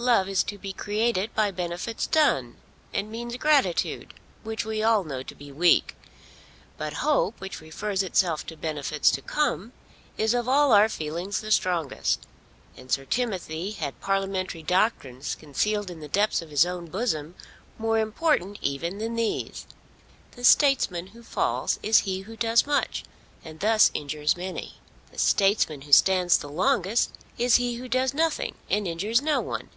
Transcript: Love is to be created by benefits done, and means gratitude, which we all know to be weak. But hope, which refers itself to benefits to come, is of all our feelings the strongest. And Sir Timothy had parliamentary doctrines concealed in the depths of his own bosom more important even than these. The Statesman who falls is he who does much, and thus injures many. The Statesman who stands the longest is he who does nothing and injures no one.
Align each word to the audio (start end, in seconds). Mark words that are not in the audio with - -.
Love 0.00 0.28
is 0.28 0.44
to 0.44 0.56
be 0.56 0.72
created 0.72 1.34
by 1.34 1.50
benefits 1.50 2.06
done, 2.06 2.56
and 2.94 3.10
means 3.10 3.36
gratitude, 3.36 4.14
which 4.44 4.64
we 4.64 4.80
all 4.80 5.02
know 5.02 5.24
to 5.24 5.34
be 5.34 5.50
weak. 5.50 5.96
But 6.76 6.92
hope, 7.02 7.40
which 7.40 7.60
refers 7.60 8.04
itself 8.04 8.46
to 8.46 8.56
benefits 8.56 9.10
to 9.10 9.20
come, 9.20 9.72
is 10.16 10.34
of 10.34 10.48
all 10.48 10.70
our 10.72 10.88
feelings 10.88 11.40
the 11.40 11.50
strongest. 11.50 12.20
And 12.76 12.92
Sir 12.92 13.06
Timothy 13.06 13.72
had 13.72 14.00
parliamentary 14.00 14.62
doctrines 14.62 15.34
concealed 15.34 15.90
in 15.90 15.98
the 15.98 16.06
depths 16.06 16.40
of 16.42 16.50
his 16.50 16.64
own 16.64 16.86
bosom 16.86 17.34
more 17.76 17.98
important 17.98 18.60
even 18.62 18.98
than 18.98 19.16
these. 19.16 19.66
The 20.30 20.44
Statesman 20.44 21.08
who 21.08 21.24
falls 21.24 21.80
is 21.82 21.98
he 22.00 22.20
who 22.20 22.36
does 22.36 22.68
much, 22.68 23.02
and 23.44 23.58
thus 23.58 23.90
injures 23.94 24.36
many. 24.36 24.76
The 25.10 25.18
Statesman 25.18 25.80
who 25.82 25.92
stands 25.92 26.38
the 26.38 26.48
longest 26.48 27.10
is 27.36 27.56
he 27.56 27.74
who 27.74 27.88
does 27.88 28.14
nothing 28.14 28.54
and 28.70 28.86
injures 28.86 29.20
no 29.20 29.40
one. 29.40 29.70